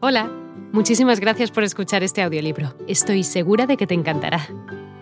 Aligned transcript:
Hola, 0.00 0.30
muchísimas 0.70 1.18
gracias 1.18 1.50
por 1.50 1.64
escuchar 1.64 2.04
este 2.04 2.22
audiolibro. 2.22 2.72
Estoy 2.86 3.24
segura 3.24 3.66
de 3.66 3.76
que 3.76 3.88
te 3.88 3.94
encantará. 3.94 4.46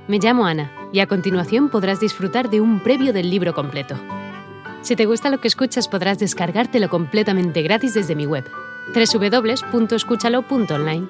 Me 0.09 0.19
llamo 0.19 0.47
Ana 0.47 0.73
y 0.91 1.01
a 1.01 1.07
continuación 1.07 1.69
podrás 1.69 2.01
disfrutar 2.01 2.49
de 2.49 2.63
un 2.63 2.83
previo 2.83 3.13
del 3.13 3.29
libro 3.29 3.53
completo. 3.53 3.95
Si 4.81 4.97
te 4.97 5.05
gusta 5.05 5.29
lo 5.29 5.39
que 5.39 5.49
escuchas 5.49 5.87
podrás 5.87 6.19
descargártelo 6.19 6.89
completamente 6.89 7.61
gratis 7.61 7.93
desde 7.93 8.15
mi 8.15 8.25
web, 8.25 8.51
www.escúchalo.online. 8.95 11.09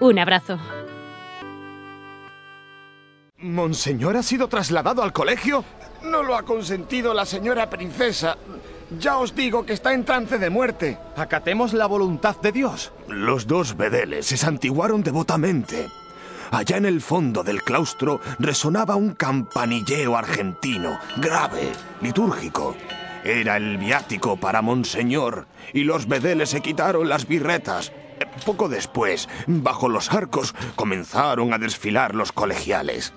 Un 0.00 0.18
abrazo. 0.18 0.58
¿Monseñor 3.42 4.16
ha 4.16 4.22
sido 4.22 4.48
trasladado 4.48 5.02
al 5.02 5.12
colegio? 5.12 5.66
No 6.02 6.22
lo 6.22 6.34
ha 6.34 6.44
consentido 6.44 7.12
la 7.12 7.26
señora 7.26 7.68
princesa. 7.68 8.38
Ya 8.90 9.18
os 9.18 9.34
digo 9.34 9.66
que 9.66 9.74
está 9.74 9.92
en 9.92 10.04
trance 10.04 10.38
de 10.38 10.48
muerte. 10.48 10.98
Acatemos 11.16 11.74
la 11.74 11.86
voluntad 11.86 12.36
de 12.40 12.52
Dios. 12.52 12.92
Los 13.06 13.46
dos 13.46 13.76
bedeles 13.76 14.26
se 14.26 14.38
santiguaron 14.38 15.02
devotamente. 15.02 15.88
Allá 16.50 16.78
en 16.78 16.86
el 16.86 17.02
fondo 17.02 17.42
del 17.44 17.62
claustro 17.62 18.20
resonaba 18.38 18.96
un 18.96 19.14
campanilleo 19.14 20.16
argentino, 20.16 20.98
grave, 21.18 21.72
litúrgico. 22.00 22.74
Era 23.24 23.58
el 23.58 23.76
viático 23.76 24.38
para 24.38 24.62
Monseñor, 24.62 25.46
y 25.74 25.84
los 25.84 26.08
bedeles 26.08 26.48
se 26.48 26.62
quitaron 26.62 27.10
las 27.10 27.28
birretas. 27.28 27.92
Poco 28.46 28.70
después, 28.70 29.28
bajo 29.46 29.90
los 29.90 30.10
arcos, 30.12 30.54
comenzaron 30.76 31.52
a 31.52 31.58
desfilar 31.58 32.14
los 32.14 32.32
colegiales. 32.32 33.12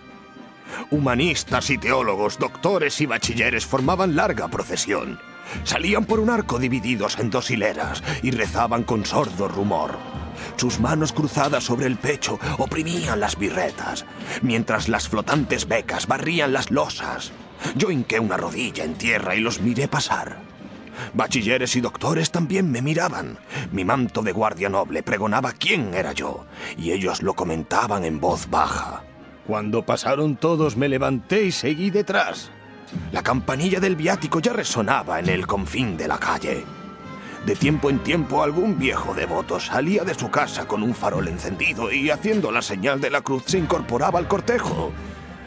Humanistas 0.90 1.70
y 1.70 1.78
teólogos, 1.78 2.38
doctores 2.40 3.00
y 3.00 3.06
bachilleres 3.06 3.66
formaban 3.66 4.18
larga 4.18 4.50
procesión. 4.50 5.20
Salían 5.64 6.06
por 6.06 6.20
un 6.20 6.30
arco 6.30 6.60
divididos 6.60 7.20
en 7.20 7.30
dos 7.30 7.52
hileras 7.52 8.04
y 8.24 8.32
rezaban 8.32 8.84
con 8.84 9.06
sordo 9.06 9.48
rumor. 9.48 9.98
Sus 10.56 10.80
manos 10.80 11.14
cruzadas 11.14 11.64
sobre 11.64 11.88
el 11.88 11.98
pecho 11.98 12.40
oprimían 12.58 13.20
las 13.20 13.38
birretas, 13.38 14.06
mientras 14.42 14.90
las 14.90 15.08
flotantes 15.08 15.68
becas 15.68 16.08
barrían 16.08 16.54
las 16.54 16.72
losas. 16.72 17.32
Yo 17.76 17.92
hinqué 17.92 18.20
una 18.20 18.38
rodilla 18.38 18.84
en 18.84 18.96
tierra 18.96 19.36
y 19.36 19.40
los 19.40 19.62
miré 19.62 19.88
pasar. 19.88 20.40
Bachilleres 21.14 21.76
y 21.76 21.82
doctores 21.82 22.32
también 22.32 22.72
me 22.72 22.82
miraban. 22.82 23.38
Mi 23.72 23.84
manto 23.84 24.22
de 24.22 24.32
guardia 24.32 24.70
noble 24.70 25.04
pregonaba 25.04 25.52
quién 25.52 25.94
era 25.94 26.14
yo, 26.14 26.46
y 26.78 26.92
ellos 26.92 27.22
lo 27.22 27.34
comentaban 27.34 28.04
en 28.04 28.20
voz 28.20 28.50
baja. 28.50 29.04
Cuando 29.48 29.86
pasaron 29.86 30.36
todos 30.36 30.78
me 30.78 30.90
levanté 30.90 31.44
y 31.44 31.52
seguí 31.52 31.90
detrás. 31.90 32.52
La 33.12 33.24
campanilla 33.24 33.80
del 33.80 33.96
viático 33.96 34.40
ya 34.40 34.54
resonaba 34.54 35.20
en 35.20 35.30
el 35.30 35.48
confín 35.48 35.98
de 35.98 36.08
la 36.08 36.18
calle. 36.18 36.64
De 37.46 37.56
tiempo 37.56 37.90
en 37.90 38.00
tiempo 38.00 38.44
algún 38.44 38.78
viejo 38.78 39.16
devoto 39.16 39.60
salía 39.60 40.04
de 40.04 40.14
su 40.14 40.30
casa 40.30 40.68
con 40.68 40.84
un 40.84 40.94
farol 40.94 41.28
encendido 41.28 41.92
y 41.92 42.12
haciendo 42.12 42.52
la 42.52 42.62
señal 42.62 43.02
de 43.02 43.10
la 43.10 43.22
cruz 43.22 43.44
se 43.48 43.58
incorporaba 43.58 44.20
al 44.20 44.28
cortejo. 44.28 44.92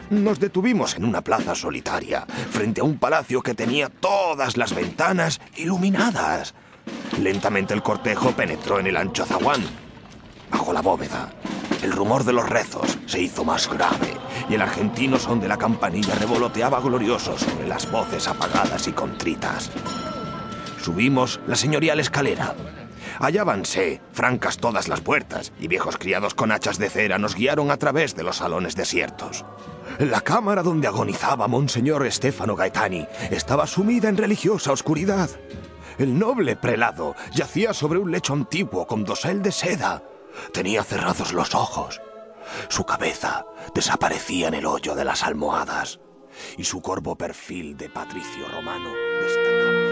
Nos 0.09 0.39
detuvimos 0.39 0.95
en 0.95 1.05
una 1.05 1.21
plaza 1.21 1.55
solitaria, 1.55 2.25
frente 2.51 2.81
a 2.81 2.83
un 2.83 2.97
palacio 2.97 3.41
que 3.41 3.55
tenía 3.55 3.89
todas 3.89 4.57
las 4.57 4.75
ventanas 4.75 5.39
iluminadas. 5.55 6.53
Lentamente 7.21 7.73
el 7.73 7.81
cortejo 7.81 8.31
penetró 8.31 8.79
en 8.79 8.87
el 8.87 8.97
ancho 8.97 9.25
zaguán. 9.25 9.63
Bajo 10.51 10.73
la 10.73 10.81
bóveda, 10.81 11.33
el 11.85 11.91
rumor 11.91 12.23
de 12.23 12.33
los 12.33 12.49
rezos 12.49 12.97
se 13.05 13.21
hizo 13.21 13.45
más 13.45 13.69
grave 13.69 14.11
y 14.49 14.55
el 14.55 14.61
argentino 14.63 15.19
son 15.19 15.39
de 15.39 15.47
la 15.47 15.57
campanilla 15.57 16.15
revoloteaba 16.15 16.81
glorioso 16.81 17.37
sobre 17.37 17.67
las 17.67 17.89
voces 17.91 18.27
apagadas 18.27 18.87
y 18.87 18.91
contritas. 18.91 19.69
Subimos 20.81 21.39
la 21.45 21.55
señorial 21.55 21.99
escalera. 21.99 22.55
Hallábanse 23.19 24.01
francas 24.13 24.57
todas 24.57 24.87
las 24.87 25.01
puertas 25.01 25.53
y 25.59 25.67
viejos 25.67 25.97
criados 25.97 26.33
con 26.33 26.51
hachas 26.51 26.79
de 26.79 26.89
cera 26.89 27.19
nos 27.19 27.35
guiaron 27.35 27.69
a 27.69 27.77
través 27.77 28.15
de 28.15 28.23
los 28.23 28.37
salones 28.37 28.75
desiertos. 28.75 29.45
La 29.99 30.21
cámara 30.21 30.63
donde 30.63 30.87
agonizaba 30.87 31.47
Monseñor 31.47 32.11
Stefano 32.11 32.55
Gaetani 32.55 33.07
estaba 33.29 33.67
sumida 33.67 34.09
en 34.09 34.17
religiosa 34.17 34.71
oscuridad. 34.71 35.29
El 35.99 36.17
noble 36.17 36.55
prelado 36.55 37.15
yacía 37.31 37.75
sobre 37.75 37.99
un 37.99 38.11
lecho 38.11 38.33
antiguo 38.33 38.87
con 38.87 39.03
dosel 39.03 39.43
de 39.43 39.51
seda. 39.51 40.01
Tenía 40.53 40.83
cerrados 40.83 41.33
los 41.33 41.55
ojos. 41.55 42.01
Su 42.69 42.85
cabeza 42.85 43.45
desaparecía 43.73 44.47
en 44.47 44.53
el 44.55 44.65
hoyo 44.65 44.95
de 44.95 45.05
las 45.05 45.23
almohadas 45.23 45.99
y 46.57 46.63
su 46.63 46.81
corvo 46.81 47.15
perfil 47.15 47.77
de 47.77 47.89
patricio 47.89 48.47
romano 48.49 48.89
destacaba. 49.21 49.85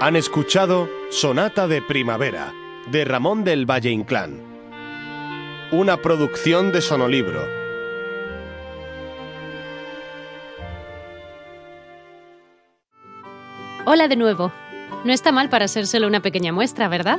Han 0.00 0.16
escuchado 0.16 0.88
Sonata 1.10 1.68
de 1.68 1.80
Primavera, 1.80 2.52
de 2.90 3.04
Ramón 3.04 3.44
del 3.44 3.70
Valle 3.70 3.90
Inclán. 3.90 4.40
Una 5.70 5.98
producción 5.98 6.72
de 6.72 6.80
Sonolibro. 6.80 7.46
Hola 13.84 14.08
de 14.08 14.16
nuevo. 14.16 14.52
No 15.04 15.12
está 15.12 15.32
mal 15.32 15.48
para 15.48 15.68
ser 15.68 15.86
solo 15.86 16.06
una 16.06 16.20
pequeña 16.20 16.52
muestra, 16.52 16.88
¿verdad? 16.88 17.18